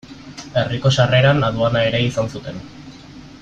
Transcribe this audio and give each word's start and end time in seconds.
Herriko 0.61 0.91
sarreran 0.95 1.45
aduana 1.49 1.85
ere 1.91 2.01
izan 2.07 2.33
zuten. 2.37 2.61